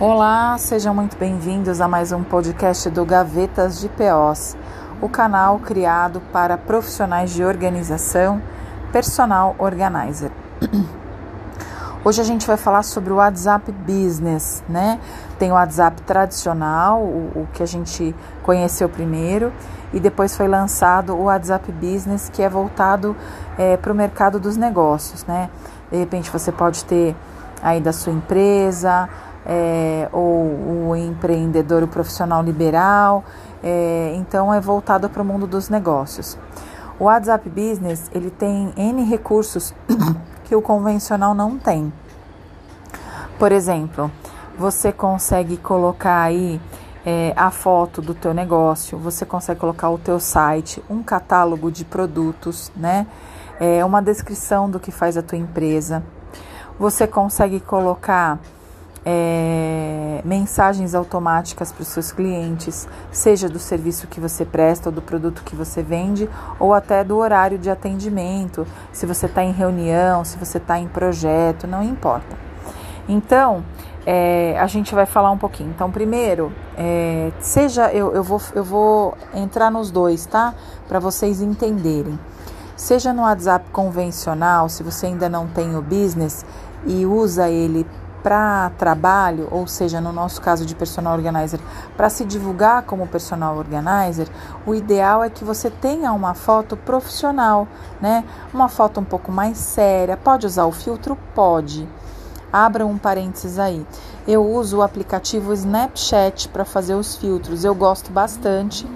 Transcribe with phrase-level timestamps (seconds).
[0.00, 4.56] Olá, sejam muito bem-vindos a mais um podcast do Gavetas de POs,
[5.00, 8.42] o canal criado para profissionais de organização,
[8.90, 10.32] personal organizer.
[12.04, 14.98] Hoje a gente vai falar sobre o WhatsApp Business, né?
[15.38, 19.52] Tem o WhatsApp tradicional, o, o que a gente conheceu primeiro,
[19.92, 23.16] e depois foi lançado o WhatsApp Business, que é voltado
[23.56, 25.48] é, para o mercado dos negócios, né?
[25.88, 27.14] De repente você pode ter
[27.62, 29.08] aí da sua empresa,
[29.46, 33.24] é, ou o empreendedor, o profissional liberal.
[33.62, 36.38] É, então é voltado para o mundo dos negócios.
[36.98, 39.74] O WhatsApp Business ele tem N recursos
[40.44, 41.92] que o convencional não tem.
[43.38, 44.10] Por exemplo,
[44.56, 46.60] você consegue colocar aí
[47.04, 51.84] é, a foto do teu negócio, você consegue colocar o teu site, um catálogo de
[51.84, 53.06] produtos, né?
[53.60, 56.02] É, uma descrição do que faz a tua empresa.
[56.78, 58.38] Você consegue colocar
[59.04, 65.02] é, mensagens automáticas para os seus clientes, seja do serviço que você presta ou do
[65.02, 70.24] produto que você vende, ou até do horário de atendimento, se você está em reunião,
[70.24, 72.36] se você está em projeto, não importa.
[73.08, 73.62] Então,
[74.06, 75.70] é, a gente vai falar um pouquinho.
[75.70, 80.54] Então, primeiro, é, seja eu, eu, vou, eu vou entrar nos dois, tá?
[80.88, 82.18] Para vocês entenderem.
[82.76, 86.44] Seja no WhatsApp convencional, se você ainda não tem o business
[86.86, 87.86] e usa ele
[88.24, 91.60] para trabalho, ou seja, no nosso caso de personal organizer,
[91.94, 94.26] para se divulgar como personal organizer,
[94.66, 97.68] o ideal é que você tenha uma foto profissional,
[98.00, 98.24] né?
[98.52, 100.16] Uma foto um pouco mais séria.
[100.16, 101.18] Pode usar o filtro?
[101.34, 101.86] Pode.
[102.50, 103.86] Abra um parênteses aí.
[104.26, 107.62] Eu uso o aplicativo Snapchat para fazer os filtros.
[107.62, 108.86] Eu gosto bastante.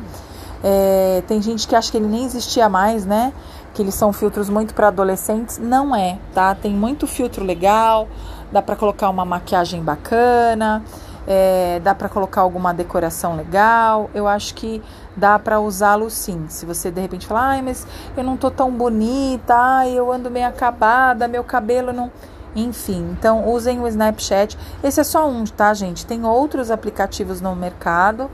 [0.65, 3.33] É, tem gente que acha que ele nem existia mais, né?
[3.79, 5.57] Que eles são filtros muito para adolescentes.
[5.57, 6.53] Não é, tá?
[6.53, 8.09] Tem muito filtro legal
[8.51, 10.83] dá para colocar uma maquiagem bacana,
[11.27, 14.11] é, dá para colocar alguma decoração legal.
[14.15, 14.83] Eu acho que
[15.17, 16.47] dá para usá-lo sim.
[16.49, 17.87] Se você de repente falar, ai, mas
[18.17, 22.11] eu não tô tão bonita, ai, eu ando meio acabada, meu cabelo não.
[22.57, 24.59] Enfim, então usem o Snapchat.
[24.83, 26.07] Esse é só um, tá, gente?
[26.07, 28.31] Tem outros aplicativos no mercado,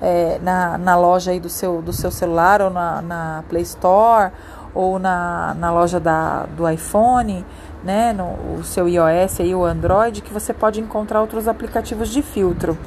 [0.00, 4.32] é, na, na loja aí do seu, do seu celular ou na, na Play Store
[4.78, 7.44] ou na, na loja da, do iPhone
[7.82, 12.22] né, no o seu iOS e o Android, que você pode encontrar outros aplicativos de
[12.22, 12.78] filtro.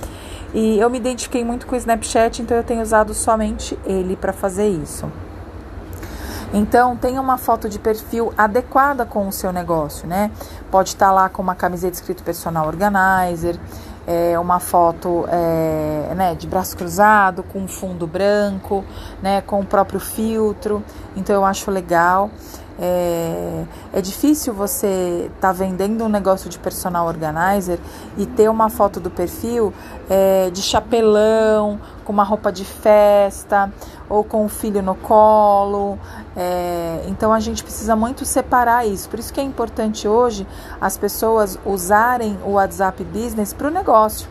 [0.53, 4.31] E eu me identifiquei muito com o Snapchat, então eu tenho usado somente ele para
[4.31, 5.11] fazer isso.
[6.53, 10.31] Então, tenha uma foto de perfil adequada com o seu negócio, né?
[10.69, 13.59] Pode estar lá com uma camiseta escrito personal organizer,
[14.07, 18.83] é, uma foto é, né, de braço cruzado, com fundo branco,
[19.21, 20.83] né, com o próprio filtro.
[21.15, 22.29] Então, eu acho legal.
[22.83, 23.63] É,
[23.93, 27.79] é difícil você estar tá vendendo um negócio de personal organizer
[28.17, 29.71] e ter uma foto do perfil
[30.09, 33.71] é, de chapelão, com uma roupa de festa
[34.09, 35.99] ou com o filho no colo.
[36.35, 39.09] É, então a gente precisa muito separar isso.
[39.09, 40.47] Por isso que é importante hoje
[40.79, 44.29] as pessoas usarem o WhatsApp Business para o negócio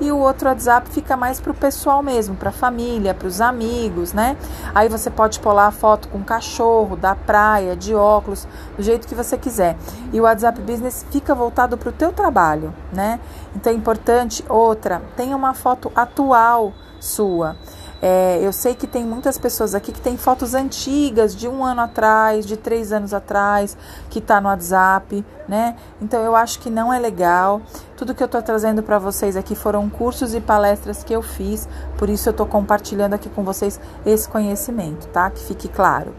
[0.00, 3.40] e o outro WhatsApp fica mais para o pessoal mesmo, para a família, para os
[3.40, 4.36] amigos, né?
[4.74, 9.14] Aí você pode pular a foto com cachorro, da praia, de óculos, do jeito que
[9.14, 9.76] você quiser.
[10.12, 13.20] E o WhatsApp Business fica voltado para o teu trabalho, né?
[13.54, 17.56] Então é importante, outra, tenha uma foto atual sua.
[18.02, 21.82] É, eu sei que tem muitas pessoas aqui que têm fotos antigas de um ano
[21.82, 23.76] atrás, de três anos atrás,
[24.08, 25.76] que está no WhatsApp, né?
[26.00, 27.60] Então eu acho que não é legal.
[27.96, 31.68] Tudo que eu estou trazendo para vocês aqui foram cursos e palestras que eu fiz,
[31.98, 35.30] por isso eu estou compartilhando aqui com vocês esse conhecimento, tá?
[35.30, 36.14] Que fique claro.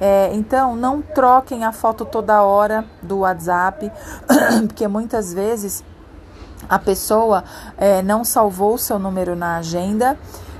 [0.00, 3.92] É, então, não troquem a foto toda hora do WhatsApp,
[4.66, 5.84] porque muitas vezes
[6.68, 7.44] a pessoa
[7.78, 10.18] é, não salvou o seu número na agenda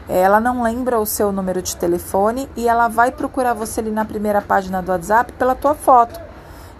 [0.08, 4.04] ela não lembra o seu número de telefone e ela vai procurar você ali na
[4.04, 6.20] primeira página do WhatsApp pela tua foto.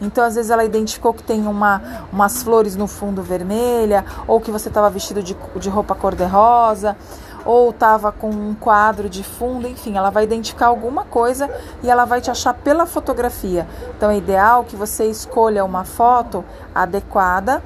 [0.01, 4.50] Então, às vezes, ela identificou que tem uma, umas flores no fundo vermelha, ou que
[4.50, 6.97] você estava vestido de, de roupa cor-de-rosa,
[7.44, 11.50] ou estava com um quadro de fundo, enfim, ela vai identificar alguma coisa
[11.82, 13.67] e ela vai te achar pela fotografia.
[13.97, 16.44] Então, é ideal que você escolha uma foto
[16.75, 17.62] adequada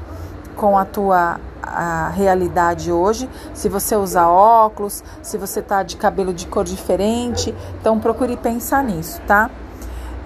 [0.59, 6.33] com a tua a realidade hoje, se você usar óculos, se você tá de cabelo
[6.33, 9.51] de cor diferente, então procure pensar nisso, tá?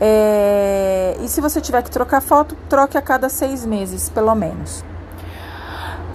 [0.00, 4.84] É, e se você tiver que trocar foto, troque a cada seis meses, pelo menos.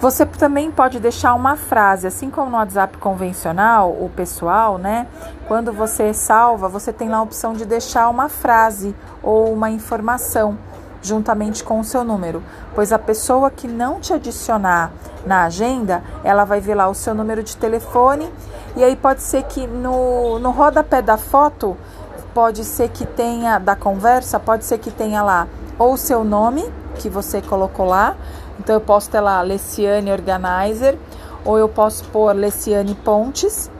[0.00, 5.06] Você também pode deixar uma frase, assim como no WhatsApp convencional, o pessoal, né?
[5.46, 10.56] Quando você salva, você tem lá a opção de deixar uma frase ou uma informação
[11.02, 12.42] juntamente com o seu número,
[12.74, 14.90] pois a pessoa que não te adicionar
[15.26, 18.30] na agenda, ela vai ver lá o seu número de telefone
[18.76, 21.76] e aí pode ser que no, no rodapé da foto,
[22.34, 25.48] pode ser que tenha, da conversa, pode ser que tenha lá
[25.78, 26.64] ou o seu nome,
[26.96, 28.16] que você colocou lá,
[28.58, 30.98] então eu posso ter lá Leciane Organizer,
[31.44, 33.70] ou eu posso pôr Leciane Pontes,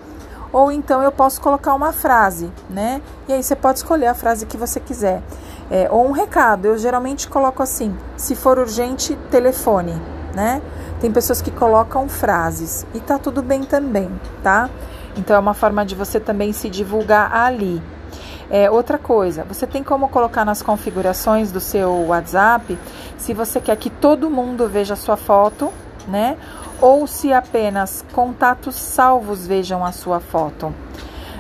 [0.53, 3.03] ou então eu posso colocar uma frase, né?
[3.27, 5.23] E aí você pode escolher a frase que você quiser.
[5.71, 9.95] É, ou um recado, eu geralmente coloco assim: se for urgente, telefone,
[10.35, 10.63] né?
[11.01, 14.11] Tem pessoas que colocam frases e tá tudo bem também,
[14.43, 14.69] tá?
[15.17, 17.83] Então é uma forma de você também se divulgar ali.
[18.51, 22.79] É, outra coisa, você tem como colocar nas configurações do seu WhatsApp
[23.19, 25.71] se você quer que todo mundo veja a sua foto,
[26.07, 26.37] né?
[26.81, 30.73] Ou se apenas contatos salvos vejam a sua foto.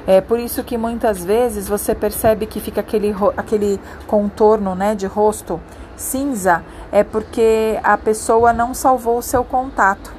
[0.09, 5.07] É por isso que muitas vezes você percebe que fica aquele, aquele contorno né, de
[5.07, 5.61] rosto
[5.99, 10.11] cinza, é porque a pessoa não salvou o seu contato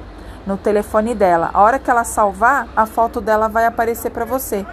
[0.46, 1.50] no telefone dela.
[1.52, 4.64] A hora que ela salvar, a foto dela vai aparecer para você.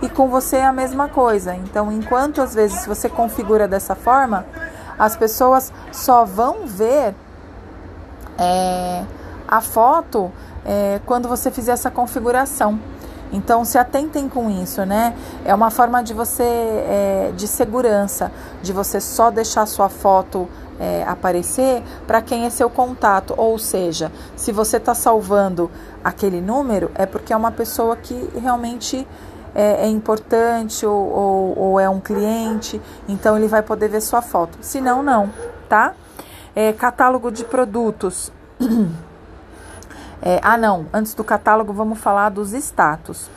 [0.00, 1.54] E com você é a mesma coisa.
[1.54, 4.46] Então, enquanto às vezes você configura dessa forma,
[4.98, 7.14] as pessoas só vão ver
[8.38, 9.04] é,
[9.46, 10.32] a foto
[10.64, 12.80] é, quando você fizer essa configuração.
[13.32, 15.14] Então se atentem com isso, né?
[15.44, 18.30] É uma forma de você é, de segurança,
[18.62, 23.34] de você só deixar sua foto é, aparecer para quem é seu contato.
[23.36, 25.70] Ou seja, se você está salvando
[26.04, 29.06] aquele número, é porque é uma pessoa que realmente
[29.54, 34.20] é, é importante ou, ou, ou, é um cliente, então ele vai poder ver sua
[34.20, 34.58] foto.
[34.60, 35.30] Se não, não,
[35.68, 35.94] tá?
[36.54, 38.30] É, catálogo de produtos.
[40.22, 43.28] É, ah, não, antes do catálogo, vamos falar dos status.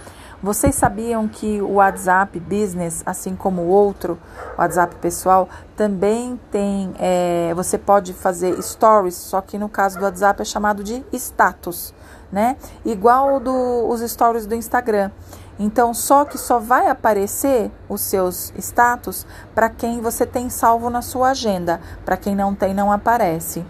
[0.41, 4.17] Vocês sabiam que o WhatsApp Business, assim como o outro,
[4.57, 6.93] o WhatsApp pessoal, também tem.
[6.97, 11.93] É, você pode fazer stories, só que no caso do WhatsApp é chamado de status,
[12.31, 12.55] né?
[12.85, 15.11] Igual do, os stories do Instagram.
[15.59, 21.01] Então, só que só vai aparecer os seus status para quem você tem salvo na
[21.01, 21.81] sua agenda.
[22.05, 23.65] Para quem não tem, não aparece.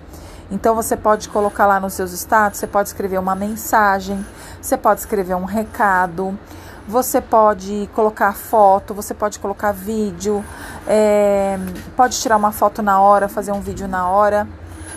[0.52, 4.26] Então você pode colocar lá nos seus status, você pode escrever uma mensagem,
[4.62, 6.38] você pode escrever um recado,
[6.88, 10.44] você pode colocar foto, você pode colocar vídeo,
[10.88, 11.60] é,
[11.96, 14.48] pode tirar uma foto na hora, fazer um vídeo na hora.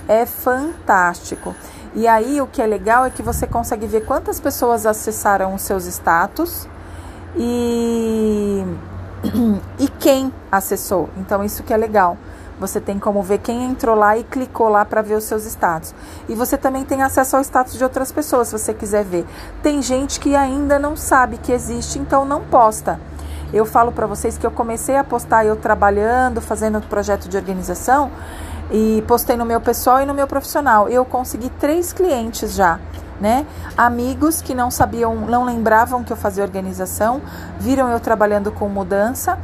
[0.09, 1.55] É fantástico.
[1.95, 5.61] E aí o que é legal é que você consegue ver quantas pessoas acessaram os
[5.61, 6.67] seus status
[7.37, 8.65] e,
[9.79, 11.11] e quem acessou.
[11.19, 12.17] Então isso que é legal.
[12.63, 15.93] Você tem como ver quem entrou lá e clicou lá para ver os seus status.
[16.29, 19.27] E você também tem acesso ao status de outras pessoas, se você quiser ver.
[19.65, 23.01] Tem gente que ainda não sabe que existe, então não posta.
[23.53, 28.13] Eu falo para vocês que eu comecei a postar eu trabalhando, fazendo projeto de organização
[28.71, 30.89] e postei no meu pessoal e no meu profissional.
[30.89, 32.79] Eu consegui três clientes já.
[33.21, 33.45] Né?
[33.77, 37.21] Amigos que não sabiam, não lembravam que eu fazia organização,
[37.59, 39.39] viram eu trabalhando com mudança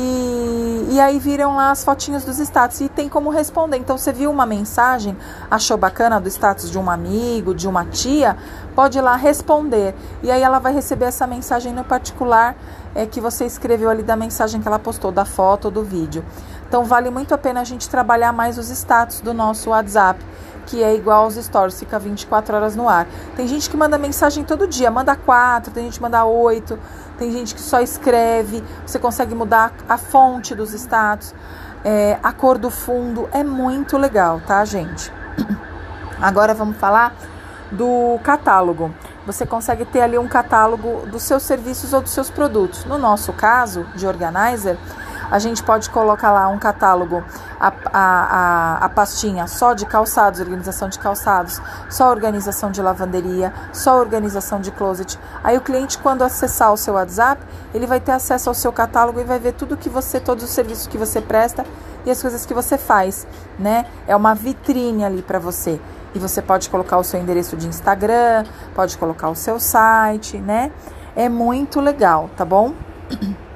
[0.00, 3.78] e, e aí viram lá as fotinhas dos status e tem como responder.
[3.78, 5.16] Então você viu uma mensagem,
[5.50, 8.36] achou bacana do status de um amigo, de uma tia,
[8.76, 9.96] pode ir lá responder.
[10.22, 12.54] E aí ela vai receber essa mensagem no particular
[12.94, 16.24] é, que você escreveu ali da mensagem que ela postou, da foto ou do vídeo.
[16.68, 20.24] Então vale muito a pena a gente trabalhar mais os status do nosso WhatsApp
[20.68, 23.06] que é igual aos stories, fica 24 horas no ar.
[23.34, 26.78] Tem gente que manda mensagem todo dia, manda quatro, tem gente que manda oito,
[27.18, 31.34] tem gente que só escreve, você consegue mudar a fonte dos status,
[31.82, 35.10] é, a cor do fundo, é muito legal, tá, gente?
[36.20, 37.14] Agora vamos falar
[37.72, 38.94] do catálogo.
[39.24, 42.84] Você consegue ter ali um catálogo dos seus serviços ou dos seus produtos.
[42.84, 44.78] No nosso caso, de organizer,
[45.30, 47.22] a gente pode colocar lá um catálogo,
[47.60, 53.52] a, a, a, a pastinha só de calçados, organização de calçados, só organização de lavanderia,
[53.72, 55.18] só organização de closet.
[55.42, 57.42] Aí o cliente, quando acessar o seu WhatsApp,
[57.74, 60.50] ele vai ter acesso ao seu catálogo e vai ver tudo que você, todos os
[60.50, 61.64] serviços que você presta
[62.06, 63.26] e as coisas que você faz,
[63.58, 63.84] né?
[64.06, 65.80] É uma vitrine ali para você.
[66.14, 68.44] E você pode colocar o seu endereço de Instagram,
[68.74, 70.72] pode colocar o seu site, né?
[71.14, 72.72] É muito legal, tá bom?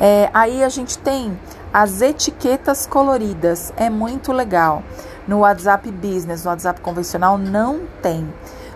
[0.00, 1.38] É, aí a gente tem
[1.72, 4.82] as etiquetas coloridas, é muito legal.
[5.26, 8.26] No WhatsApp Business, no WhatsApp convencional, não tem.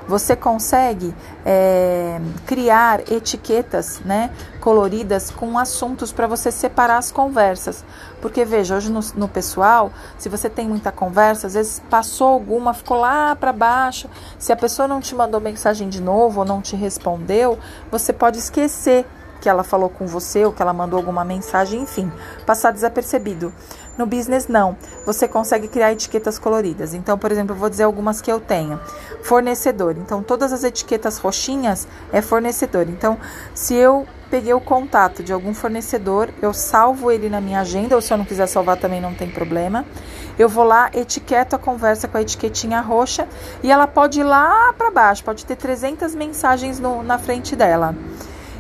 [0.07, 1.15] Você consegue
[1.47, 7.85] é, criar etiquetas né, coloridas com assuntos para você separar as conversas.
[8.21, 12.75] Porque veja, hoje no, no, pessoal, se você tem muita conversa, às vezes passou alguma,
[12.75, 14.09] ficou lá para baixo.
[14.39, 17.59] Se a pessoa não te mandou mensagem de novo ou não te respondeu,
[17.91, 19.07] você pode esquecer
[19.43, 22.11] que ela falou com você ou que ela mandou alguma mensagem, enfim,
[22.47, 23.53] passar desapercebido.
[23.99, 24.77] No business, não.
[25.05, 26.95] Você consegue criar etiquetas coloridas.
[26.95, 28.81] Então, por exemplo, eu vou dizer algumas que eu tenho.
[29.23, 29.97] Fornecedor.
[29.99, 32.89] Então, todas as etiquetas roxinhas é fornecedor.
[32.89, 33.19] Então,
[33.53, 38.01] se eu peguei o contato de algum fornecedor, eu salvo ele na minha agenda, ou
[38.01, 39.85] se eu não quiser salvar também não tem problema.
[40.39, 43.29] Eu vou lá, etiqueto a conversa com a etiquetinha roxa
[43.63, 47.95] e ela pode ir lá para baixo, pode ter 300 mensagens no, na frente dela.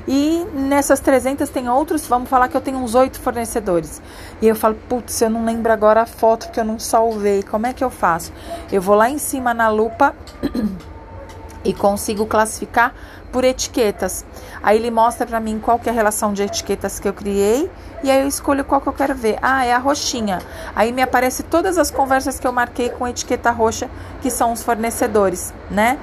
[0.07, 4.03] E nessas 300 tem outros, vamos falar que eu tenho uns oito fornecedores.
[4.41, 7.43] E eu falo, putz, eu não lembro agora a foto que eu não salvei.
[7.43, 8.33] Como é que eu faço?
[8.71, 10.15] Eu vou lá em cima na lupa
[11.65, 12.95] e consigo classificar
[13.31, 14.25] por etiquetas.
[14.63, 17.71] Aí ele mostra para mim qual que é a relação de etiquetas que eu criei
[18.03, 19.39] e aí eu escolho qual que eu quero ver.
[19.41, 20.41] Ah, é a roxinha.
[20.75, 23.89] Aí me aparece todas as conversas que eu marquei com etiqueta roxa,
[24.21, 25.99] que são os fornecedores, né?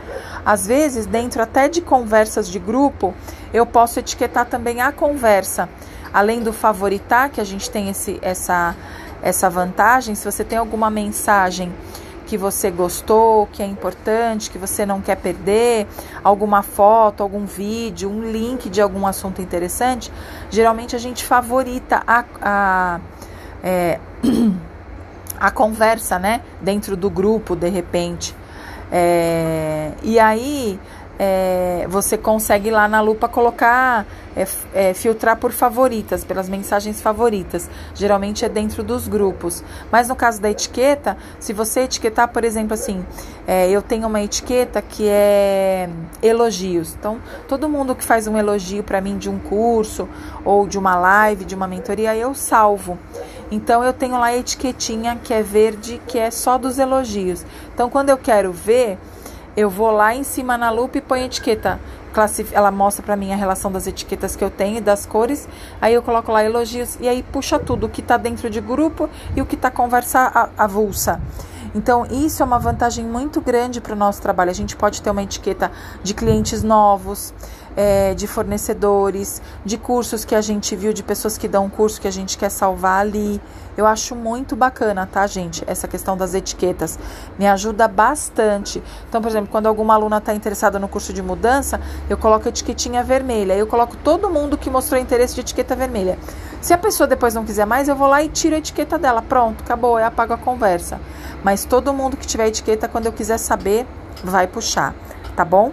[0.50, 3.14] Às vezes, dentro até de conversas de grupo,
[3.54, 5.70] eu posso etiquetar também a conversa.
[6.12, 8.76] Além do favoritar, que a gente tem esse, essa,
[9.22, 11.72] essa vantagem, se você tem alguma mensagem
[12.26, 15.86] que você gostou, que é importante, que você não quer perder,
[16.24, 20.12] alguma foto, algum vídeo, um link de algum assunto interessante,
[20.50, 23.00] geralmente a gente favorita a, a,
[23.62, 24.00] é,
[25.40, 26.42] a conversa, né?
[26.60, 28.39] Dentro do grupo, de repente.
[28.92, 30.80] É, e aí
[31.20, 37.70] é, você consegue lá na lupa colocar, é, é, filtrar por favoritas, pelas mensagens favoritas.
[37.94, 39.62] Geralmente é dentro dos grupos.
[39.92, 43.06] Mas no caso da etiqueta, se você etiquetar, por exemplo, assim,
[43.46, 45.90] é, eu tenho uma etiqueta que é
[46.24, 46.96] elogios.
[46.98, 47.20] Então,
[47.50, 50.08] todo mundo que faz um elogio para mim de um curso
[50.46, 52.98] ou de uma live, de uma mentoria, eu salvo.
[53.52, 57.46] Então eu tenho lá a etiquetinha que é verde, que é só dos elogios.
[57.74, 58.98] Então quando eu quero ver,
[59.58, 61.80] eu vou lá em cima na lupa e ponho a etiqueta.
[62.52, 65.48] Ela mostra para mim a relação das etiquetas que eu tenho e das cores.
[65.80, 69.10] Aí eu coloco lá elogios e aí puxa tudo o que está dentro de grupo
[69.36, 71.22] e o que está conversa avulsa.
[71.74, 74.50] Então, isso é uma vantagem muito grande para o nosso trabalho.
[74.50, 77.32] A gente pode ter uma etiqueta de clientes novos,
[77.80, 82.10] é, de fornecedores, de cursos que a gente viu, de pessoas que dão curso que
[82.10, 83.42] a gente quer salvar ali.
[83.78, 85.64] Eu acho muito bacana, tá, gente?
[85.66, 87.00] Essa questão das etiquetas
[87.38, 88.84] me ajuda bastante.
[89.08, 92.50] Então, por exemplo, quando alguma aluna está interessada no curso de mudança, eu coloco a
[92.50, 93.54] etiquetinha vermelha.
[93.54, 96.20] Eu coloco todo mundo que mostrou interesse de etiqueta vermelha.
[96.60, 99.22] Se a pessoa depois não quiser mais, eu vou lá e tiro a etiqueta dela.
[99.22, 101.00] Pronto, acabou, eu apago a conversa.
[101.46, 103.88] Mas todo mundo que tiver etiqueta, quando eu quiser saber,
[104.22, 104.94] vai puxar,
[105.34, 105.72] tá bom?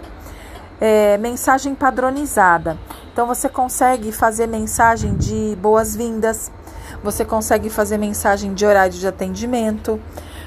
[0.79, 2.77] É, mensagem padronizada.
[3.11, 6.51] Então você consegue fazer mensagem de boas-vindas,
[7.03, 9.99] você consegue fazer mensagem de horário de atendimento.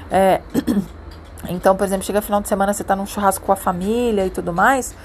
[0.09, 0.41] É,
[1.49, 4.29] então, por exemplo, chega final de semana, você está num churrasco com a família e
[4.29, 4.95] tudo mais,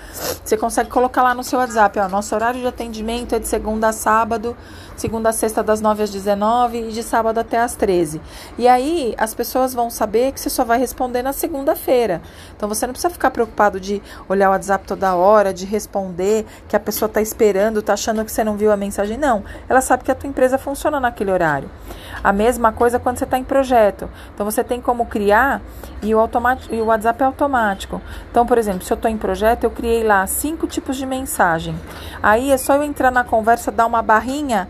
[0.45, 3.89] você consegue colocar lá no seu WhatsApp, ó, nosso horário de atendimento é de segunda
[3.89, 4.57] a sábado,
[4.97, 8.21] segunda a sexta das 9 às 19 e de sábado até às 13.
[8.59, 12.21] E aí as pessoas vão saber que você só vai responder na segunda-feira.
[12.57, 16.77] Então você não precisa ficar preocupado de olhar o WhatsApp toda hora, de responder, que
[16.77, 19.17] a pessoa está esperando, está achando que você não viu a mensagem.
[19.17, 21.71] Não, ela sabe que a tua empresa funciona naquele horário.
[22.23, 24.09] A mesma coisa quando você está em projeto.
[24.35, 25.61] Então você tem como criar
[26.03, 26.26] e o,
[26.71, 28.01] e o WhatsApp é automático.
[28.31, 31.75] Então, por exemplo, se eu estou em projeto, eu criei lá cinco tipos de mensagem.
[32.23, 34.69] Aí é só eu entrar na conversa, dar uma barrinha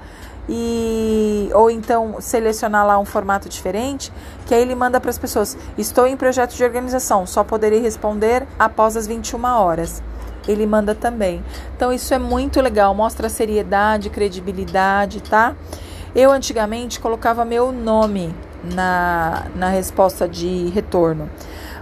[0.48, 4.12] e ou então selecionar lá um formato diferente,
[4.46, 8.46] que aí ele manda para as pessoas: "Estou em projeto de organização, só poderei responder
[8.58, 10.02] após as 21 horas".
[10.46, 11.42] Ele manda também.
[11.76, 15.56] Então isso é muito legal, mostra seriedade, credibilidade, tá?
[16.14, 18.32] Eu antigamente colocava meu nome
[18.75, 21.28] na, na resposta de retorno.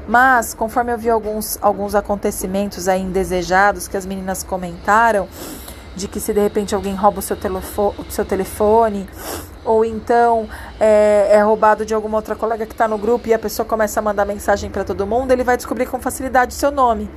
[0.06, 5.26] Mas, conforme eu vi alguns, alguns acontecimentos aí indesejados que as meninas comentaram,
[5.96, 9.08] de que se de repente alguém rouba o seu, telefone, o seu telefone
[9.64, 10.48] ou então
[10.78, 13.98] é, é, roubado de alguma outra colega que está no grupo e a pessoa começa
[13.98, 17.08] a mandar mensagem para todo mundo, ele vai descobrir com facilidade o seu nome.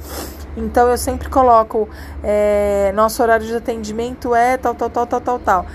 [0.55, 1.87] Então eu sempre coloco
[2.23, 5.65] é, nosso horário de atendimento é tal, tal, tal, tal, tal, tal.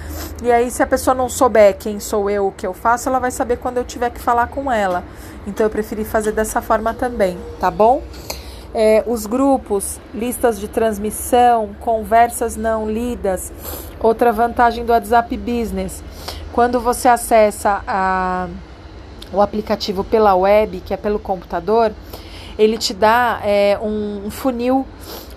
[0.42, 3.20] E aí, se a pessoa não souber quem sou eu, o que eu faço, ela
[3.20, 5.04] vai saber quando eu tiver que falar com ela.
[5.46, 8.02] Então eu preferi fazer dessa forma também, tá bom?
[8.74, 13.52] É, os grupos, listas de transmissão, conversas não lidas.
[14.00, 16.02] Outra vantagem do WhatsApp Business,
[16.52, 18.48] quando você acessa a,
[19.32, 21.92] o aplicativo pela web, que é pelo computador,
[22.58, 24.86] ele te dá é, um, um funil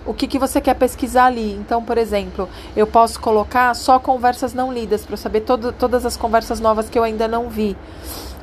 [0.04, 1.52] o que, que você quer pesquisar ali.
[1.54, 6.16] Então, por exemplo, eu posso colocar só conversas não lidas para saber todo, todas as
[6.16, 7.76] conversas novas que eu ainda não vi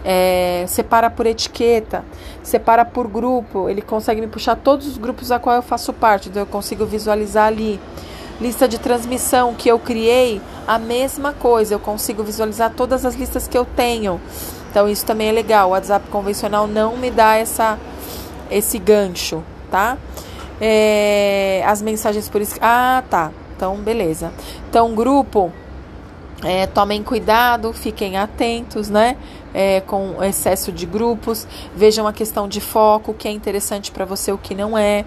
[0.03, 2.03] é, separa por etiqueta,
[2.41, 6.29] separa por grupo, ele consegue me puxar todos os grupos a qual eu faço parte,
[6.29, 7.79] então eu consigo visualizar ali.
[8.41, 13.47] Lista de transmissão que eu criei, a mesma coisa, eu consigo visualizar todas as listas
[13.47, 14.19] que eu tenho.
[14.69, 15.69] Então isso também é legal.
[15.69, 17.77] O WhatsApp convencional não me dá essa
[18.49, 19.97] esse gancho, tá?
[20.59, 22.63] É, as mensagens por escrito.
[22.63, 23.31] Ah, tá.
[23.55, 24.31] Então, beleza.
[24.69, 25.51] Então, grupo,
[26.43, 29.17] é, tomem cuidado, fiquem atentos, né?
[29.53, 34.03] É, com excesso de grupos, vejam a questão de foco, o que é interessante para
[34.03, 35.05] você, o que não é.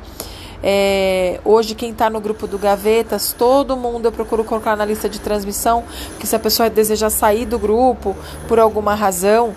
[0.63, 5.09] É, hoje, quem está no grupo do Gavetas, todo mundo eu procuro colocar na lista
[5.09, 5.85] de transmissão,
[6.19, 8.17] que se a pessoa desejar sair do grupo
[8.49, 9.55] por alguma razão,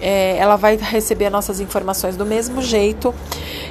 [0.00, 3.14] é, ela vai receber nossas informações do mesmo jeito.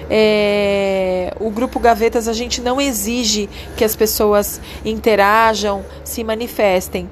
[0.10, 7.10] É, o grupo Gavetas a gente não exige que as pessoas interajam, se manifestem.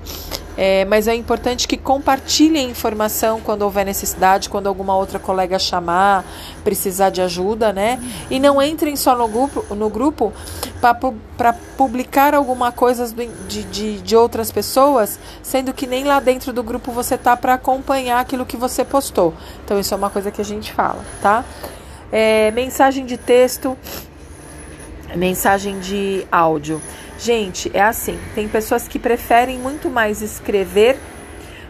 [0.57, 6.23] É, mas é importante que compartilhem informação quando houver necessidade, quando alguma outra colega chamar,
[6.63, 7.99] precisar de ajuda, né?
[8.29, 10.31] E não entrem só no grupo, no grupo
[10.79, 13.07] para publicar alguma coisa
[13.47, 17.55] de, de, de outras pessoas, sendo que nem lá dentro do grupo você tá para
[17.55, 19.33] acompanhar aquilo que você postou.
[19.63, 21.43] Então isso é uma coisa que a gente fala, tá?
[22.11, 23.77] É, mensagem de texto,
[25.15, 26.81] mensagem de áudio.
[27.17, 30.97] Gente, é assim: tem pessoas que preferem muito mais escrever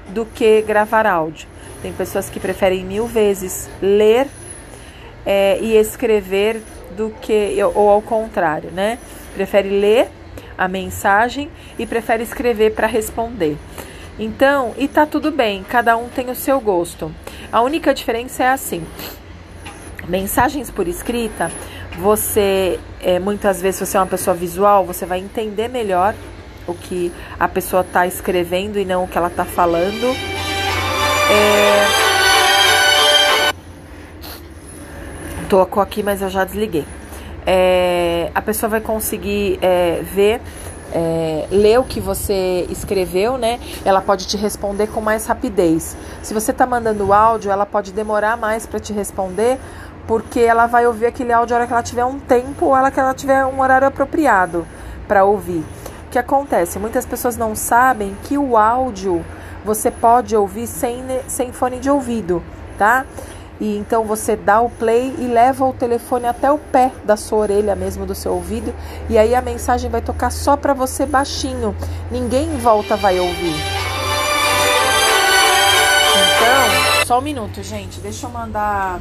[0.10, 1.48] do que gravar áudio.
[1.82, 4.28] Tem pessoas que preferem mil vezes ler
[5.25, 6.62] é, e escrever
[6.96, 8.98] do que, ou ao contrário, né?
[9.34, 10.10] Prefere ler
[10.58, 13.58] a mensagem e prefere escrever para responder.
[14.18, 17.14] Então, e tá tudo bem, cada um tem o seu gosto.
[17.52, 18.84] A única diferença é assim:
[20.08, 21.52] mensagens por escrita
[22.00, 26.14] você, é, muitas vezes, se você é uma pessoa visual, você vai entender melhor
[26.68, 30.16] o que a pessoa está escrevendo e não o que ela está falando.
[31.32, 31.86] É...
[35.50, 36.86] Tocou aqui, mas eu já desliguei.
[37.46, 38.32] É...
[38.34, 40.42] A pessoa vai conseguir é, ver
[40.96, 43.60] é, ler o que você escreveu, né?
[43.84, 45.96] Ela pode te responder com mais rapidez.
[46.24, 49.60] Se você está mandando áudio, ela pode demorar mais para te responder,
[50.08, 52.92] porque ela vai ouvir aquele áudio a hora que ela tiver um tempo ou ela
[52.92, 54.66] que ela tiver um horário apropriado
[55.08, 55.64] para ouvir.
[56.08, 56.79] O que acontece?
[56.79, 59.25] Muitas pessoas não sabem que o áudio
[59.64, 62.42] você pode ouvir sem, sem fone de ouvido,
[62.77, 63.06] tá?
[63.60, 67.40] E então você dá o play e leva o telefone até o pé da sua
[67.40, 68.74] orelha mesmo do seu ouvido,
[69.10, 71.75] e aí a mensagem vai tocar só para você baixinho.
[72.12, 73.56] Ninguém em volta vai ouvir.
[76.16, 78.00] Então, só um minuto, gente.
[78.01, 79.00] Deixa eu mandar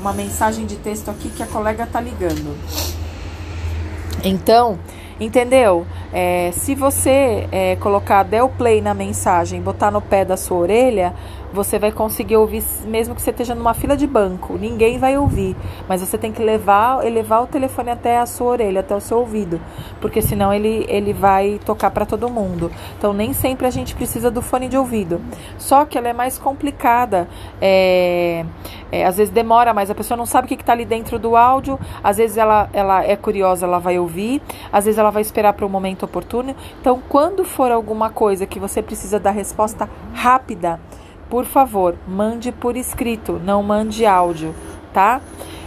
[0.00, 2.56] uma mensagem de texto aqui que a colega tá ligando.
[4.24, 4.78] Então,
[5.20, 5.86] entendeu?
[6.12, 11.14] É, se você é, colocar del play na mensagem, botar no pé da sua orelha,
[11.52, 15.56] você vai conseguir ouvir, mesmo que você esteja numa fila de banco, ninguém vai ouvir,
[15.88, 19.18] mas você tem que levar, elevar o telefone até a sua orelha, até o seu
[19.18, 19.60] ouvido,
[20.00, 22.70] porque senão ele, ele vai tocar para todo mundo.
[22.98, 25.20] Então nem sempre a gente precisa do fone de ouvido.
[25.58, 27.28] Só que ela é mais complicada,
[27.60, 28.44] é,
[28.90, 31.36] é, às vezes demora, mas a pessoa não sabe o que está ali dentro do
[31.36, 35.52] áudio, às vezes ela, ela é curiosa, ela vai ouvir, às vezes ela vai esperar
[35.52, 36.54] para o momento oportuno.
[36.80, 40.80] Então, quando for alguma coisa que você precisa dar resposta rápida,
[41.28, 44.54] por favor, mande por escrito, não mande áudio,
[44.92, 45.20] tá?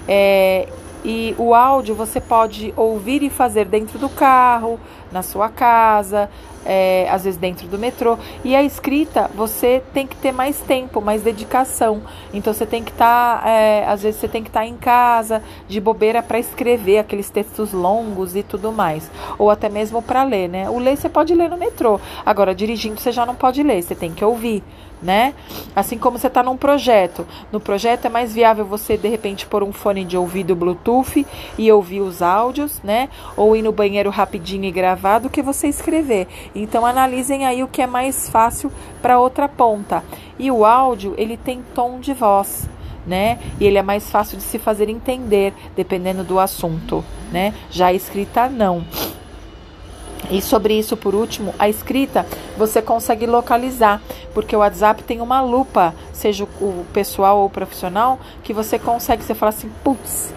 [0.07, 0.67] É,
[1.03, 4.79] e o áudio você pode ouvir e fazer dentro do carro,
[5.11, 6.29] na sua casa,
[6.63, 8.17] é, às vezes dentro do metrô.
[8.43, 12.01] E a escrita, você tem que ter mais tempo, mais dedicação.
[12.31, 14.77] Então você tem que estar, tá, é, às vezes você tem que estar tá em
[14.77, 19.09] casa, de bobeira para escrever aqueles textos longos e tudo mais.
[19.39, 20.69] Ou até mesmo para ler, né?
[20.69, 21.99] O ler você pode ler no metrô.
[22.25, 24.63] Agora, dirigindo você já não pode ler, você tem que ouvir
[25.01, 25.33] né?
[25.75, 27.25] Assim como você está num projeto.
[27.51, 31.25] No projeto é mais viável você, de repente, pôr um fone de ouvido Bluetooth
[31.57, 33.09] e ouvir os áudios, né?
[33.35, 36.27] Ou ir no banheiro rapidinho e gravar do que você escrever.
[36.53, 40.03] Então, analisem aí o que é mais fácil para outra ponta.
[40.37, 42.69] E o áudio, ele tem tom de voz.
[43.05, 43.39] Né?
[43.59, 47.51] E ele é mais fácil de se fazer entender, dependendo do assunto, né?
[47.71, 48.85] Já a escrita não.
[50.31, 52.25] E sobre isso, por último, a escrita
[52.57, 54.01] você consegue localizar,
[54.33, 59.23] porque o WhatsApp tem uma lupa, seja o pessoal ou o profissional, que você consegue,
[59.23, 60.33] você fala assim, putz,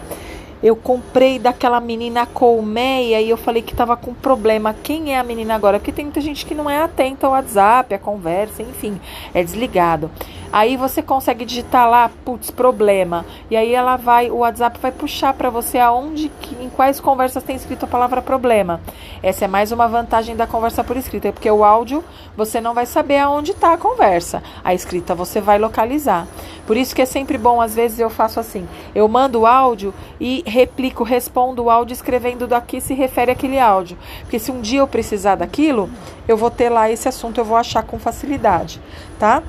[0.63, 4.75] eu comprei daquela menina colmeia e eu falei que estava com problema.
[4.83, 5.79] Quem é a menina agora?
[5.79, 9.01] Porque tem muita gente que não é atenta ao WhatsApp, à conversa, enfim,
[9.33, 10.11] é desligado.
[10.55, 13.27] Aí você consegue digitar lá, putz, problema.
[13.51, 17.57] E aí ela vai, o WhatsApp vai puxar para você aonde, em quais conversas tem
[17.57, 18.81] escrito a palavra problema.
[19.21, 22.05] Essa é mais uma vantagem da conversa por escrita, porque o áudio
[22.37, 24.45] você não vai saber aonde está a conversa.
[24.63, 26.29] A escrita você vai localizar.
[26.69, 29.93] Por isso que é sempre bom, às vezes eu faço assim, eu mando o áudio
[30.21, 33.99] e replico, respondo o áudio escrevendo daqui se refere àquele áudio.
[34.21, 35.91] Porque se um dia eu precisar daquilo,
[36.29, 38.81] eu vou ter lá esse assunto, eu vou achar com facilidade,
[39.19, 39.43] tá?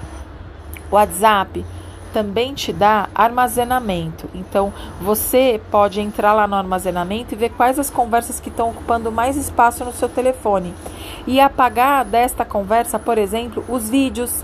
[0.91, 1.63] WhatsApp
[2.11, 4.29] também te dá armazenamento.
[4.33, 9.11] Então, você pode entrar lá no armazenamento e ver quais as conversas que estão ocupando
[9.11, 10.73] mais espaço no seu telefone.
[11.27, 14.43] E apagar desta conversa, por exemplo, os vídeos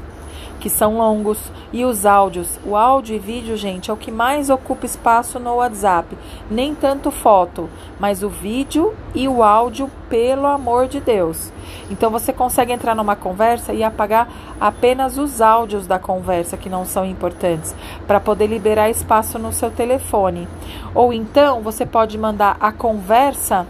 [0.61, 1.39] que são longos,
[1.73, 2.59] e os áudios.
[2.63, 6.15] O áudio e vídeo, gente, é o que mais ocupa espaço no WhatsApp.
[6.49, 7.67] Nem tanto foto,
[7.99, 11.51] mas o vídeo e o áudio, pelo amor de Deus.
[11.89, 16.85] Então você consegue entrar numa conversa e apagar apenas os áudios da conversa que não
[16.85, 20.47] são importantes, para poder liberar espaço no seu telefone.
[20.93, 23.65] Ou então você pode mandar a conversa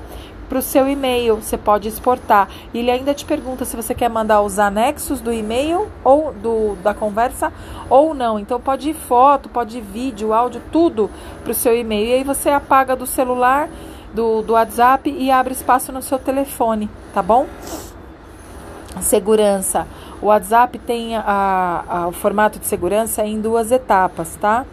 [0.51, 1.37] para o seu e-mail.
[1.37, 2.49] Você pode exportar.
[2.73, 6.75] E ele ainda te pergunta se você quer mandar os anexos do e-mail ou do,
[6.83, 7.53] da conversa
[7.89, 8.37] ou não.
[8.37, 11.09] Então pode ir foto, pode ir vídeo, áudio, tudo
[11.41, 12.05] para o seu e-mail.
[12.05, 13.69] E aí você apaga do celular,
[14.13, 17.47] do, do WhatsApp e abre espaço no seu telefone, tá bom?
[18.99, 19.87] Segurança.
[20.21, 24.65] O WhatsApp tem a, a, o formato de segurança em duas etapas, tá?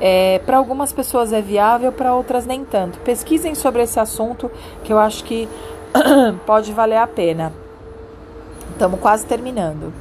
[0.00, 2.98] É, para algumas pessoas é viável, para outras nem tanto.
[3.00, 4.50] Pesquisem sobre esse assunto
[4.84, 5.48] que eu acho que
[6.46, 7.52] pode valer a pena.
[8.72, 9.92] Estamos quase terminando.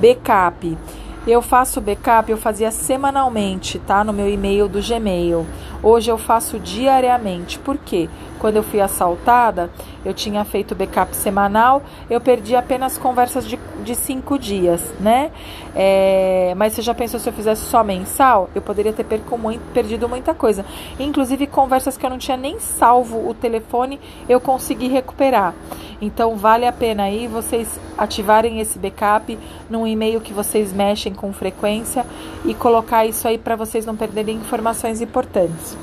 [0.00, 0.78] Backup.
[1.26, 4.02] Eu faço backup, eu fazia semanalmente, tá?
[4.02, 5.46] No meu e-mail do Gmail.
[5.82, 7.58] Hoje eu faço diariamente.
[7.58, 8.08] Por quê?
[8.38, 9.70] Quando eu fui assaltada,
[10.02, 15.30] eu tinha feito backup semanal, eu perdi apenas conversas de, de cinco dias, né?
[15.76, 18.48] É, mas você já pensou se eu fizesse só mensal?
[18.54, 19.04] Eu poderia ter
[19.38, 20.64] muito, perdido muita coisa.
[20.98, 25.54] Inclusive conversas que eu não tinha nem salvo o telefone, eu consegui recuperar.
[26.00, 31.32] Então vale a pena aí vocês ativarem esse backup num e-mail que vocês mexem com
[31.32, 32.06] frequência
[32.44, 35.76] e colocar isso aí para vocês não perderem informações importantes.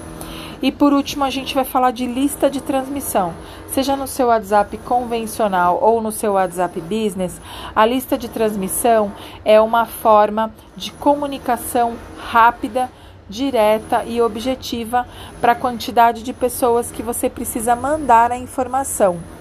[0.61, 3.33] E por último, a gente vai falar de lista de transmissão.
[3.69, 7.39] Seja no seu WhatsApp convencional ou no seu WhatsApp Business,
[7.75, 9.11] a lista de transmissão
[9.45, 12.89] é uma forma de comunicação rápida,
[13.29, 15.05] direta e objetiva
[15.39, 19.36] para a quantidade de pessoas que você precisa mandar a informação.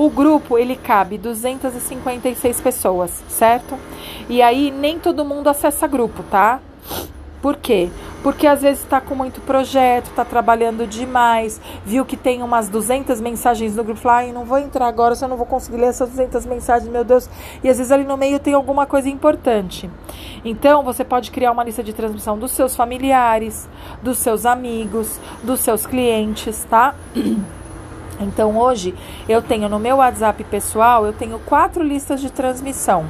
[0.00, 3.76] O grupo ele cabe 256 pessoas, certo?
[4.30, 6.58] E aí nem todo mundo acessa grupo, tá?
[7.42, 7.90] Por quê?
[8.22, 13.20] Porque às vezes está com muito projeto, está trabalhando demais, viu que tem umas 200
[13.20, 15.88] mensagens no grupo, fala, ai, não vou entrar agora, se eu não vou conseguir ler
[15.88, 17.28] essas 200 mensagens, meu Deus.
[17.62, 19.90] E às vezes ali no meio tem alguma coisa importante.
[20.42, 23.68] Então, você pode criar uma lista de transmissão dos seus familiares,
[24.00, 26.94] dos seus amigos, dos seus clientes, tá?
[28.20, 28.94] Então, hoje
[29.26, 33.06] eu tenho no meu WhatsApp pessoal, eu tenho quatro listas de transmissão.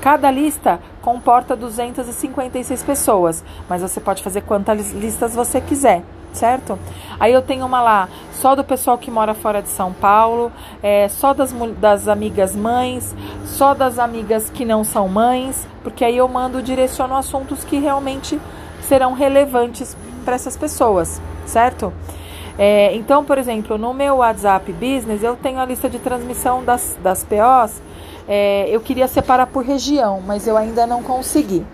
[0.00, 6.78] Cada lista comporta 256 pessoas, mas você pode fazer quantas listas você quiser, certo?
[7.18, 10.50] Aí eu tenho uma lá só do pessoal que mora fora de São Paulo,
[10.82, 16.16] é, só das, das amigas mães, só das amigas que não são mães, porque aí
[16.16, 18.40] eu mando, direciono assuntos que realmente
[18.80, 21.92] serão relevantes para essas pessoas, certo?
[22.62, 26.98] É, então, por exemplo, no meu WhatsApp Business, eu tenho a lista de transmissão das,
[27.02, 27.80] das POs
[28.32, 31.66] é, eu queria separar por região, mas eu ainda não consegui.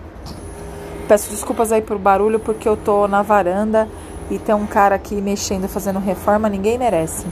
[1.07, 3.87] Peço desculpas aí por barulho, porque eu tô na varanda
[4.31, 7.27] e tem um cara aqui mexendo, fazendo reforma, ninguém merece.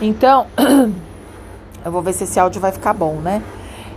[0.00, 0.46] Então,
[1.84, 3.42] eu vou ver se esse áudio vai ficar bom, né?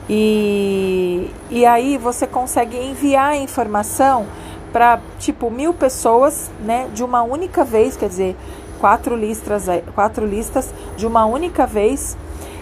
[0.10, 4.26] E, e aí você consegue enviar a informação
[4.74, 6.90] para tipo mil pessoas, né?
[6.94, 8.36] De uma única vez, quer dizer,
[8.80, 12.18] quatro listas, quatro listas de uma única vez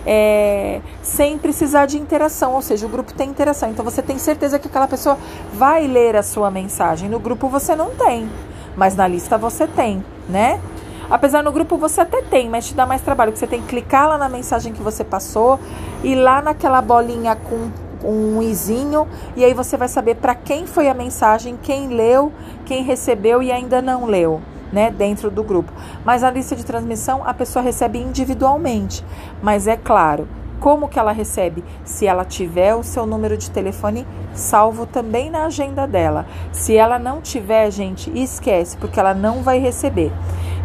[0.06, 3.70] é, sem precisar de interação, ou seja, o grupo tem interação.
[3.70, 5.18] Então você tem certeza que aquela pessoa
[5.54, 7.10] vai ler a sua mensagem.
[7.10, 8.30] No grupo você não tem,
[8.78, 10.62] mas na lista você tem, né?
[11.10, 13.68] Apesar no grupo você até tem, mas te dá mais trabalho, porque você tem que
[13.68, 15.60] clicar lá na mensagem que você passou
[16.04, 17.70] e lá naquela bolinha com
[18.04, 22.32] um izinho e aí você vai saber para quem foi a mensagem, quem leu,
[22.66, 25.72] quem recebeu e ainda não leu né, dentro do grupo.
[26.04, 29.04] Mas a lista de transmissão a pessoa recebe individualmente.
[29.42, 30.28] Mas é claro,
[30.60, 31.64] como que ela recebe?
[31.86, 36.26] Se ela tiver o seu número de telefone salvo também na agenda dela.
[36.52, 40.12] Se ela não tiver, gente, esquece, porque ela não vai receber.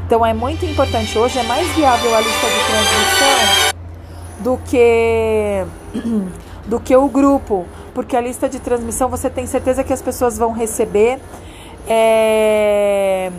[0.06, 1.18] Então é muito importante.
[1.18, 3.72] Hoje é mais viável a lista de transmissão
[4.40, 5.64] do que
[6.66, 10.38] do que o grupo, porque a lista de transmissão você tem certeza que as pessoas
[10.38, 11.18] vão receber.
[11.88, 13.30] É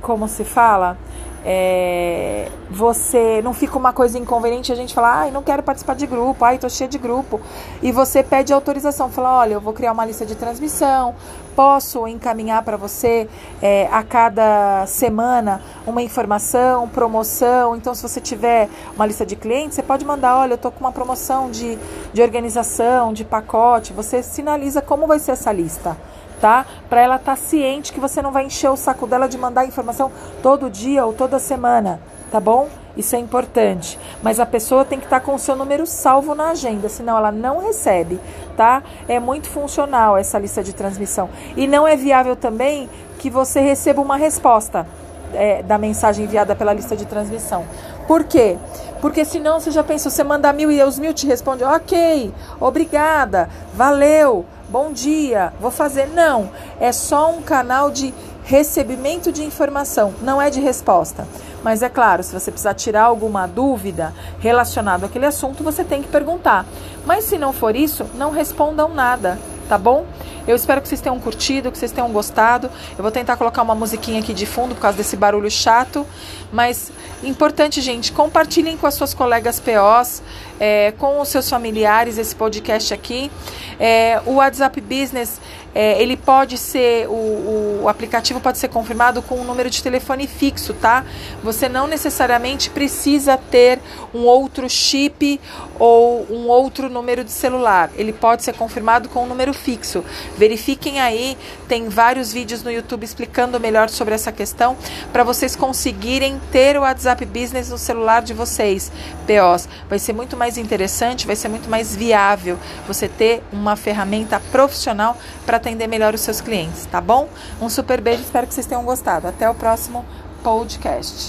[0.00, 0.96] como se fala,
[1.44, 6.06] é, você não fica uma coisa inconveniente a gente falar, ai, não quero participar de
[6.06, 7.40] grupo, ai, tô cheia de grupo.
[7.82, 11.14] E você pede autorização, fala, olha, eu vou criar uma lista de transmissão,
[11.54, 13.28] posso encaminhar para você
[13.62, 17.76] é, a cada semana uma informação, promoção.
[17.76, 20.80] Então, se você tiver uma lista de clientes, você pode mandar, olha, eu tô com
[20.80, 21.78] uma promoção de,
[22.12, 23.92] de organização, de pacote.
[23.92, 25.96] Você sinaliza como vai ser essa lista
[26.40, 26.66] tá?
[26.88, 29.66] Para ela estar tá ciente que você não vai encher o saco dela de mandar
[29.66, 30.10] informação
[30.42, 32.68] todo dia ou toda semana, tá bom?
[32.96, 33.98] Isso é importante.
[34.22, 37.16] Mas a pessoa tem que estar tá com o seu número salvo na agenda, senão
[37.16, 38.18] ela não recebe,
[38.56, 38.82] tá?
[39.08, 41.30] É muito funcional essa lista de transmissão.
[41.56, 44.86] E não é viável também que você receba uma resposta
[45.34, 47.64] é, da mensagem enviada pela lista de transmissão.
[48.06, 48.56] Por quê?
[49.00, 53.48] Porque senão você já pensa, você manda mil e os mil te respondem, ok, obrigada,
[53.74, 56.06] valeu, bom dia, vou fazer.
[56.08, 58.12] Não, é só um canal de
[58.44, 61.26] recebimento de informação, não é de resposta.
[61.62, 66.08] Mas é claro, se você precisar tirar alguma dúvida relacionada àquele assunto, você tem que
[66.08, 66.64] perguntar.
[67.04, 70.06] Mas se não for isso, não respondam nada, tá bom?
[70.48, 72.70] Eu espero que vocês tenham curtido, que vocês tenham gostado.
[72.96, 76.06] Eu vou tentar colocar uma musiquinha aqui de fundo por causa desse barulho chato.
[76.50, 76.90] Mas
[77.22, 80.22] importante, gente, compartilhem com as suas colegas POs,
[80.58, 83.30] é, com os seus familiares esse podcast aqui.
[83.78, 85.38] É, o WhatsApp Business
[85.74, 90.26] é, ele pode ser, o, o, aplicativo pode ser confirmado com um número de telefone
[90.26, 91.04] fixo, tá?
[91.42, 93.78] Você não necessariamente precisa ter
[94.14, 95.40] um outro chip
[95.78, 97.90] ou um outro número de celular.
[97.96, 100.04] Ele pode ser confirmado com um número fixo.
[100.38, 104.76] Verifiquem aí, tem vários vídeos no YouTube explicando melhor sobre essa questão
[105.12, 108.92] para vocês conseguirem ter o WhatsApp Business no celular de vocês,
[109.26, 109.68] POs.
[109.88, 115.18] Vai ser muito mais interessante, vai ser muito mais viável você ter uma ferramenta profissional
[115.44, 117.28] para atender melhor os seus clientes, tá bom?
[117.60, 119.26] Um super beijo, espero que vocês tenham gostado.
[119.26, 120.06] Até o próximo
[120.44, 121.26] podcast.